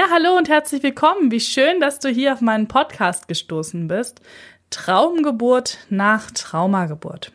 Ja, 0.00 0.06
hallo 0.10 0.34
und 0.34 0.48
herzlich 0.48 0.82
willkommen. 0.82 1.30
Wie 1.30 1.40
schön, 1.40 1.78
dass 1.78 1.98
du 1.98 2.08
hier 2.08 2.32
auf 2.32 2.40
meinen 2.40 2.68
Podcast 2.68 3.28
gestoßen 3.28 3.86
bist. 3.86 4.22
Traumgeburt 4.70 5.76
nach 5.90 6.30
Traumageburt. 6.30 7.32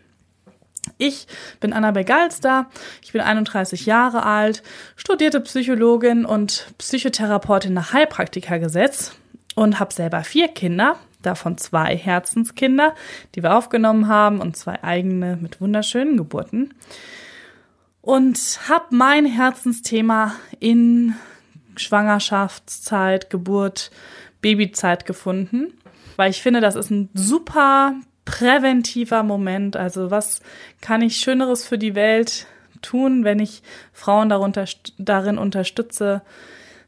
Ich 0.97 1.27
bin 1.59 1.73
Anna 1.73 1.91
Begalster, 1.91 2.65
ich 3.03 3.11
bin 3.11 3.21
31 3.21 3.85
Jahre 3.85 4.23
alt, 4.23 4.63
studierte 4.95 5.41
Psychologin 5.41 6.25
und 6.25 6.73
Psychotherapeutin 6.79 7.75
nach 7.75 7.93
Heilpraktikergesetz 7.93 9.15
und 9.53 9.79
habe 9.79 9.93
selber 9.93 10.23
vier 10.23 10.47
Kinder, 10.47 10.95
davon 11.21 11.59
zwei 11.59 11.95
Herzenskinder, 11.95 12.95
die 13.35 13.43
wir 13.43 13.55
aufgenommen 13.55 14.07
haben 14.07 14.41
und 14.41 14.57
zwei 14.57 14.83
eigene 14.83 15.37
mit 15.39 15.61
wunderschönen 15.61 16.17
Geburten. 16.17 16.73
Und 18.01 18.59
habe 18.67 18.85
mein 18.89 19.27
Herzensthema 19.27 20.33
in 20.59 21.13
Schwangerschaftszeit, 21.77 23.29
Geburt, 23.29 23.91
Babyzeit 24.41 25.05
gefunden, 25.05 25.73
weil 26.15 26.29
ich 26.29 26.41
finde, 26.41 26.61
das 26.61 26.75
ist 26.75 26.91
ein 26.91 27.09
super 27.13 27.95
präventiver 28.25 29.23
Moment. 29.23 29.75
Also 29.75 30.11
was 30.11 30.41
kann 30.81 31.01
ich 31.01 31.17
Schöneres 31.17 31.65
für 31.65 31.77
die 31.77 31.95
Welt 31.95 32.47
tun, 32.81 33.23
wenn 33.23 33.39
ich 33.39 33.63
Frauen 33.93 34.29
darunter, 34.29 34.65
darin 34.97 35.37
unterstütze, 35.37 36.21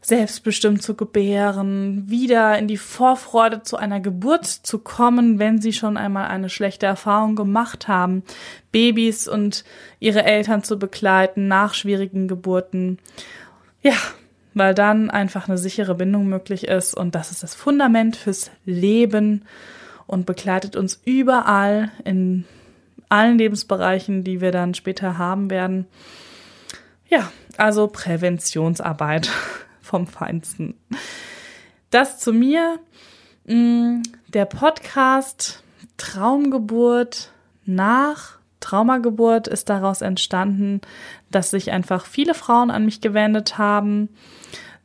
selbstbestimmt 0.02 0.81
zu 0.81 0.95
gebären, 0.95 2.03
wieder 2.08 2.58
in 2.58 2.67
die 2.67 2.77
Vorfreude 2.77 3.63
zu 3.63 3.77
einer 3.77 3.99
Geburt 3.99 4.45
zu 4.45 4.80
kommen, 4.80 5.39
wenn 5.39 5.59
sie 5.59 5.73
schon 5.73 5.97
einmal 5.97 6.27
eine 6.27 6.49
schlechte 6.49 6.85
Erfahrung 6.85 7.35
gemacht 7.35 7.88
haben, 7.88 8.23
Babys 8.72 9.27
und 9.27 9.63
ihre 9.99 10.23
Eltern 10.23 10.63
zu 10.63 10.80
begleiten 10.80 11.47
nach 11.47 11.73
schwierigen 11.73 12.27
Geburten. 12.27 12.99
Ja, 13.81 13.95
weil 14.57 14.73
dann 14.73 15.09
einfach 15.09 15.47
eine 15.47 15.57
sichere 15.57 15.95
Bindung 15.95 16.27
möglich 16.27 16.67
ist 16.67 16.93
und 16.93 17.16
das 17.16 17.31
ist 17.31 17.43
das 17.43 17.55
Fundament 17.55 18.16
fürs 18.16 18.52
Leben 18.66 19.45
und 20.05 20.25
begleitet 20.25 20.75
uns 20.75 21.02
überall 21.05 21.91
in 22.03 22.45
allen 23.09 23.38
Lebensbereichen, 23.38 24.23
die 24.23 24.41
wir 24.41 24.52
dann 24.52 24.73
später 24.73 25.17
haben 25.17 25.50
werden. 25.50 25.85
Ja, 27.09 27.31
also 27.58 27.88
Präventionsarbeit 27.88 29.30
vom 29.81 30.08
Feinsten. 30.08 30.75
Das 31.89 32.19
zu 32.19 32.33
mir. 32.33 32.80
Mm, 33.45 34.02
der 34.28 34.45
Podcast 34.45 35.63
Traumgeburt 35.95 37.31
nach 37.66 38.36
Traumageburt 38.59 39.47
ist 39.47 39.69
daraus 39.69 40.02
entstanden, 40.02 40.81
dass 41.31 41.52
sich 41.52 41.72
einfach 41.72 42.05
viele 42.05 42.33
Frauen 42.33 42.72
an 42.72 42.86
mich 42.86 43.02
gewendet 43.02 43.58
haben 43.58 44.09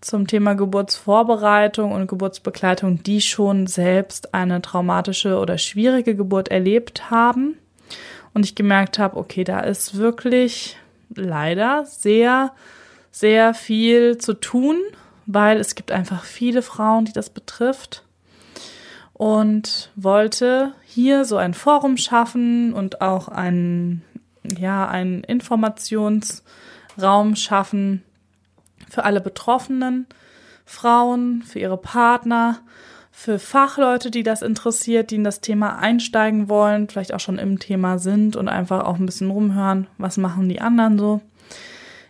zum 0.03 0.27
Thema 0.27 0.55
Geburtsvorbereitung 0.55 1.93
und 1.93 2.09
Geburtsbegleitung, 2.09 3.03
die 3.03 3.21
schon 3.21 3.67
selbst 3.67 4.35
eine 4.35 4.61
traumatische 4.61 5.39
oder 5.39 5.59
schwierige 5.59 6.15
Geburt 6.15 6.49
erlebt 6.49 7.11
haben. 7.11 7.57
Und 8.35 8.45
ich 8.45 8.55
gemerkt 8.55 8.99
habe, 8.99 9.17
okay, 9.17 9.45
da 9.45 9.61
ist 9.61 9.97
wirklich 9.97 10.77
leider 11.15 11.85
sehr, 11.87 12.53
sehr 13.11 13.55
viel 13.55 14.19
zu 14.19 14.35
tun, 14.35 14.81
weil 15.27 15.59
es 15.59 15.75
gibt 15.75 15.93
einfach 15.93 16.25
viele 16.25 16.63
Frauen, 16.63 17.05
die 17.05 17.13
das 17.13 17.31
betrifft. 17.31 18.05
Und 19.23 19.93
wollte 19.95 20.75
hier 20.85 21.25
so 21.25 21.37
ein 21.37 21.55
Forum 21.55 21.97
schaffen 21.97 22.73
und 22.73 23.01
auch 23.01 23.29
einen, 23.29 24.03
ja, 24.59 24.89
einen 24.89 25.23
Informationsraum 25.23 27.37
schaffen, 27.37 28.03
für 28.91 29.05
alle 29.05 29.21
Betroffenen, 29.21 30.09
Frauen, 30.65 31.45
für 31.45 31.61
ihre 31.61 31.77
Partner, 31.77 32.59
für 33.13 33.39
Fachleute, 33.39 34.11
die 34.11 34.25
das 34.25 34.43
interessiert, 34.43 35.13
die 35.13 35.15
in 35.15 35.25
das 35.25 35.41
Thema 35.41 35.79
einsteigen 35.79 36.49
wollen, 36.49 36.89
vielleicht 36.89 37.15
auch 37.15 37.21
schon 37.21 37.39
im 37.39 37.61
Thema 37.61 38.01
sind 38.01 38.35
und 38.35 38.49
einfach 38.49 38.85
auch 38.85 38.99
ein 38.99 39.07
bisschen 39.07 39.31
rumhören, 39.31 39.87
was 39.99 40.17
machen 40.17 40.49
die 40.49 40.61
anderen 40.61 40.99
so. 40.99 41.21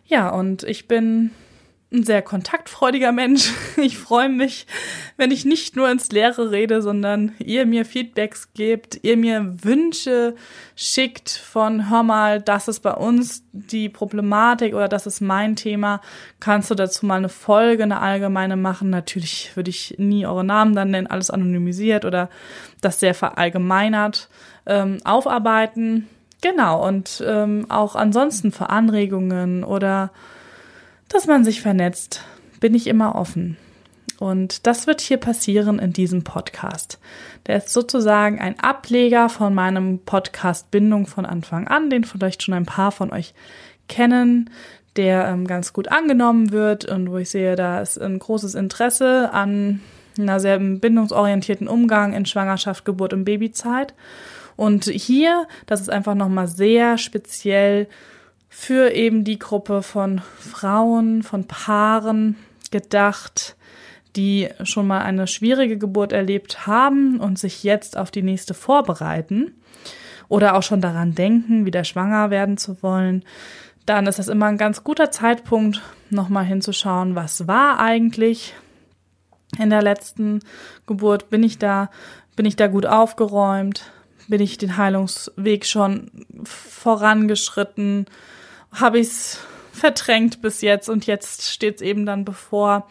Ja, 0.07 0.31
und 0.31 0.63
ich 0.63 0.89
bin 0.89 1.31
ein 1.93 2.05
sehr 2.05 2.23
kontaktfreudiger 2.23 3.13
Mensch. 3.13 3.53
Ich 3.83 3.99
freue 3.99 4.29
mich, 4.29 4.67
wenn 5.17 5.31
ich 5.31 5.45
nicht 5.45 5.77
nur 5.77 5.91
ins 5.91 6.13
Leere 6.13 6.51
rede, 6.51 6.83
sondern 6.83 7.33
ihr 7.39 7.67
mir 7.67 7.85
Feedbacks 7.85 8.53
gebt, 8.55 9.01
ihr 9.03 9.17
mir 9.17 9.57
Wünsche 9.63 10.37
schickt 10.77 11.31
von, 11.31 11.91
hör 11.91 12.03
mal, 12.03 12.41
das 12.41 12.69
ist 12.69 12.81
bei 12.81 12.93
uns 12.93 13.43
die 13.53 13.89
Problematik 13.89 14.75
oder 14.75 14.89
das 14.89 15.07
ist 15.07 15.21
mein 15.21 15.57
Thema. 15.57 16.01
Kannst 16.39 16.71
du 16.71 16.75
dazu 16.75 17.07
mal 17.07 17.17
eine 17.17 17.29
Folge, 17.29 17.83
eine 17.83 18.01
allgemeine 18.01 18.57
machen? 18.57 18.91
Natürlich 18.91 19.57
würde 19.57 19.71
ich 19.71 19.97
nie 19.99 20.27
eure 20.27 20.45
Namen 20.45 20.75
dann 20.75 20.91
nennen, 20.91 21.09
alles 21.09 21.31
anonymisiert 21.31 22.05
oder 22.05 22.29
das 22.81 23.01
sehr 23.01 23.15
verallgemeinert 23.15 24.29
ähm, 24.67 24.99
aufarbeiten. 25.05 26.09
Genau, 26.41 26.87
und 26.87 27.23
ähm, 27.27 27.67
auch 27.69 27.95
ansonsten 27.95 28.53
für 28.53 28.71
Anregungen 28.71 29.65
oder 29.65 30.11
dass 31.13 31.27
man 31.27 31.45
sich 31.45 31.61
vernetzt, 31.61 32.25
bin 32.61 32.75
ich 32.75 32.87
immer 32.87 33.15
offen. 33.15 33.57
Und 34.19 34.67
das 34.67 34.87
wird 34.87 35.01
hier 35.01 35.17
passieren 35.17 35.79
in 35.79 35.93
diesem 35.93 36.23
Podcast. 36.23 37.01
Der 37.47 37.57
ist 37.57 37.71
sozusagen 37.71 38.41
ein 38.41 38.61
Ableger 38.61 39.29
von 39.29 39.53
meinem 39.53 39.99
Podcast 39.99 40.71
Bindung 40.71 41.07
von 41.07 41.27
Anfang 41.27 41.67
an, 41.67 41.91
den 41.91 42.05
vielleicht 42.05 42.43
schon 42.43 42.55
ein 42.55 42.67
paar 42.67 42.93
von 42.93 43.13
euch 43.13 43.35
kennen, 43.89 44.51
der 44.97 45.27
ähm, 45.27 45.47
ganz 45.47 45.73
gut 45.73 45.89
angenommen 45.89 46.53
wird 46.53 46.85
und 46.85 47.11
wo 47.11 47.17
ich 47.17 47.31
sehe, 47.31 47.57
da 47.57 47.81
ist 47.81 48.01
ein 48.01 48.19
großes 48.19 48.55
Interesse 48.55 49.31
an 49.33 49.81
einer 50.19 50.39
sehr 50.39 50.59
bindungsorientierten 50.59 51.67
Umgang 51.67 52.13
in 52.13 52.27
Schwangerschaft, 52.27 52.85
Geburt 52.85 53.13
und 53.13 53.25
Babyzeit. 53.25 53.95
Und 54.57 54.85
hier, 54.85 55.49
das 55.67 55.81
ist 55.81 55.91
einfach 55.91 56.15
nochmal 56.15 56.47
sehr 56.47 56.99
speziell 56.99 57.89
für 58.55 58.93
eben 58.93 59.25
die 59.25 59.39
Gruppe 59.39 59.83
von 59.83 60.21
Frauen, 60.39 61.23
von 61.23 61.47
Paaren 61.47 62.37
gedacht, 62.71 63.57
die 64.15 64.51
schon 64.63 64.87
mal 64.87 65.01
eine 65.01 65.27
schwierige 65.27 65.79
Geburt 65.79 66.13
erlebt 66.13 66.67
haben 66.67 67.19
und 67.19 67.39
sich 67.39 67.65
jetzt 67.65 67.97
auf 67.97 68.11
die 68.11 68.23
nächste 68.23 68.53
vorbereiten 68.53 69.55
oder 70.29 70.55
auch 70.55 70.63
schon 70.63 70.83
daran 70.83 71.15
denken, 71.15 71.65
wieder 71.65 71.83
schwanger 71.83 72.29
werden 72.29 72.59
zu 72.59 72.83
wollen, 72.83 73.25
dann 73.87 74.07
ist 74.07 74.19
das 74.19 74.29
immer 74.29 74.47
ein 74.47 74.59
ganz 74.59 74.85
guter 74.85 75.11
Zeitpunkt, 75.11 75.81
nochmal 76.11 76.45
hinzuschauen, 76.45 77.15
was 77.15 77.49
war 77.49 77.81
eigentlich 77.81 78.53
in 79.59 79.71
der 79.71 79.83
letzten 79.83 80.41
Geburt? 80.87 81.31
Bin 81.31 81.43
ich 81.43 81.59
da, 81.59 81.91
bin 82.37 82.45
ich 82.45 82.57
da 82.57 82.67
gut 82.67 82.85
aufgeräumt? 82.85 83.91
Bin 84.29 84.43
ich 84.43 84.59
den 84.59 84.77
Heilungsweg 84.77 85.65
schon 85.65 86.27
vorangeschritten? 86.45 88.07
Habe 88.73 88.99
ich 88.99 89.09
es 89.09 89.39
verdrängt 89.73 90.43
bis 90.43 90.61
jetzt 90.61 90.89
und 90.89 91.07
jetzt 91.07 91.51
steht 91.51 91.77
es 91.77 91.83
eben 91.83 92.07
dann 92.07 92.25
bevor. 92.25 92.89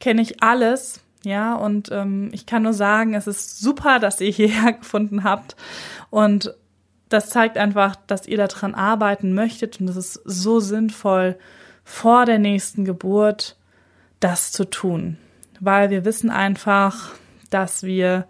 Kenne 0.00 0.22
ich 0.22 0.42
alles, 0.42 1.00
ja, 1.24 1.54
und 1.54 1.90
ähm, 1.90 2.30
ich 2.32 2.46
kann 2.46 2.62
nur 2.62 2.72
sagen, 2.72 3.14
es 3.14 3.26
ist 3.26 3.60
super, 3.60 3.98
dass 3.98 4.20
ihr 4.20 4.30
hierher 4.32 4.72
gefunden 4.72 5.24
habt 5.24 5.56
und 6.10 6.54
das 7.08 7.30
zeigt 7.30 7.56
einfach, 7.56 7.96
dass 8.06 8.26
ihr 8.26 8.36
daran 8.36 8.74
arbeiten 8.74 9.34
möchtet 9.34 9.80
und 9.80 9.88
es 9.88 9.96
ist 9.96 10.20
so 10.24 10.60
sinnvoll, 10.60 11.38
vor 11.84 12.26
der 12.26 12.38
nächsten 12.38 12.84
Geburt 12.84 13.56
das 14.20 14.52
zu 14.52 14.68
tun, 14.68 15.16
weil 15.58 15.88
wir 15.88 16.04
wissen 16.04 16.28
einfach, 16.28 17.12
dass 17.48 17.82
wir 17.82 18.26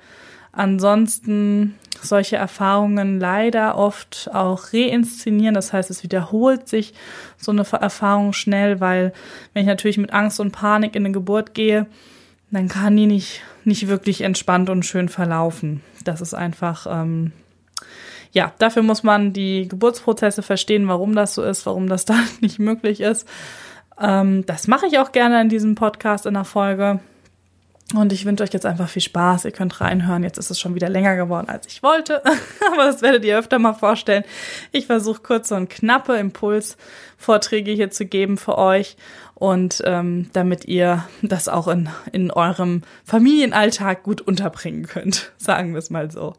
ansonsten 0.58 1.78
solche 2.02 2.36
Erfahrungen 2.36 3.20
leider 3.20 3.76
oft 3.76 4.30
auch 4.32 4.72
reinszenieren. 4.72 5.54
Das 5.54 5.72
heißt, 5.72 5.90
es 5.90 6.02
wiederholt 6.02 6.68
sich 6.68 6.94
so 7.36 7.52
eine 7.52 7.64
Erfahrung 7.70 8.32
schnell, 8.32 8.80
weil 8.80 9.12
wenn 9.52 9.62
ich 9.62 9.68
natürlich 9.68 9.98
mit 9.98 10.12
Angst 10.12 10.40
und 10.40 10.52
Panik 10.52 10.94
in 10.94 11.04
eine 11.04 11.12
Geburt 11.12 11.54
gehe, 11.54 11.86
dann 12.50 12.68
kann 12.68 12.96
die 12.96 13.06
nicht, 13.06 13.42
nicht 13.64 13.88
wirklich 13.88 14.22
entspannt 14.22 14.70
und 14.70 14.84
schön 14.84 15.08
verlaufen. 15.08 15.82
Das 16.04 16.20
ist 16.20 16.34
einfach, 16.34 16.86
ähm, 16.88 17.32
ja, 18.32 18.52
dafür 18.58 18.82
muss 18.82 19.02
man 19.02 19.32
die 19.32 19.68
Geburtsprozesse 19.68 20.42
verstehen, 20.42 20.88
warum 20.88 21.14
das 21.14 21.34
so 21.34 21.42
ist, 21.42 21.66
warum 21.66 21.88
das 21.88 22.04
da 22.06 22.16
nicht 22.40 22.58
möglich 22.58 23.00
ist. 23.00 23.28
Ähm, 24.00 24.46
das 24.46 24.66
mache 24.66 24.86
ich 24.86 24.98
auch 24.98 25.12
gerne 25.12 25.40
in 25.40 25.48
diesem 25.48 25.74
Podcast 25.74 26.26
in 26.26 26.34
der 26.34 26.44
Folge. 26.44 27.00
Und 27.94 28.12
ich 28.12 28.26
wünsche 28.26 28.44
euch 28.44 28.52
jetzt 28.52 28.66
einfach 28.66 28.88
viel 28.88 29.00
Spaß. 29.00 29.46
Ihr 29.46 29.50
könnt 29.50 29.80
reinhören. 29.80 30.22
Jetzt 30.22 30.36
ist 30.36 30.50
es 30.50 30.60
schon 30.60 30.74
wieder 30.74 30.90
länger 30.90 31.16
geworden, 31.16 31.48
als 31.48 31.66
ich 31.66 31.82
wollte. 31.82 32.22
Aber 32.72 32.84
das 32.84 33.00
werdet 33.00 33.24
ihr 33.24 33.38
öfter 33.38 33.58
mal 33.58 33.72
vorstellen. 33.72 34.24
Ich 34.72 34.86
versuche 34.86 35.22
kurze 35.22 35.54
und 35.54 35.70
knappe 35.70 36.16
Impulsvorträge 36.16 37.72
hier 37.72 37.90
zu 37.90 38.04
geben 38.04 38.36
für 38.36 38.58
euch. 38.58 38.96
Und 39.34 39.82
ähm, 39.86 40.28
damit 40.34 40.66
ihr 40.66 41.04
das 41.22 41.48
auch 41.48 41.68
in, 41.68 41.88
in 42.12 42.30
eurem 42.30 42.82
Familienalltag 43.04 44.02
gut 44.02 44.20
unterbringen 44.20 44.86
könnt. 44.86 45.32
Sagen 45.38 45.72
wir 45.72 45.78
es 45.78 45.88
mal 45.88 46.10
so. 46.10 46.34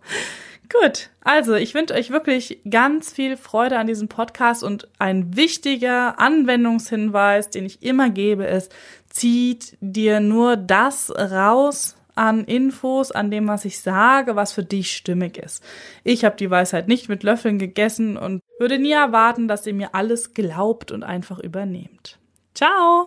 Gut, 0.71 1.09
also 1.21 1.55
ich 1.55 1.73
wünsche 1.73 1.95
euch 1.95 2.11
wirklich 2.11 2.59
ganz 2.69 3.11
viel 3.11 3.37
Freude 3.37 3.79
an 3.79 3.87
diesem 3.87 4.07
Podcast 4.07 4.63
und 4.63 4.87
ein 4.99 5.35
wichtiger 5.35 6.19
Anwendungshinweis, 6.19 7.49
den 7.49 7.65
ich 7.65 7.81
immer 7.81 8.11
gebe, 8.11 8.43
ist, 8.43 8.71
zieht 9.19 9.77
dir 9.81 10.21
nur 10.21 10.55
das 10.55 11.11
raus 11.11 11.97
an 12.15 12.45
Infos, 12.45 13.11
an 13.11 13.31
dem, 13.31 13.47
was 13.47 13.65
ich 13.65 13.79
sage, 13.79 14.35
was 14.35 14.53
für 14.53 14.63
dich 14.63 14.95
stimmig 14.95 15.37
ist. 15.37 15.63
Ich 16.03 16.23
habe 16.23 16.37
die 16.37 16.49
Weisheit 16.49 16.87
nicht 16.87 17.09
mit 17.09 17.23
Löffeln 17.23 17.59
gegessen 17.59 18.17
und 18.17 18.41
würde 18.59 18.79
nie 18.79 18.91
erwarten, 18.91 19.47
dass 19.47 19.67
ihr 19.67 19.73
mir 19.73 19.93
alles 19.93 20.33
glaubt 20.33 20.91
und 20.91 21.03
einfach 21.03 21.39
übernehmt. 21.39 22.17
Ciao! 22.53 22.97